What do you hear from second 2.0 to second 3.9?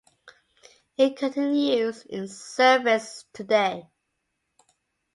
in service today.